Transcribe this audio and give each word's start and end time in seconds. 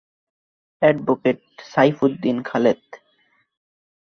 advocate 0.81 1.39
Saifuddin 1.71 2.37
Khaled 2.45 2.83